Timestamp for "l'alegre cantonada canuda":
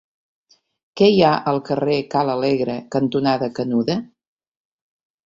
2.29-3.99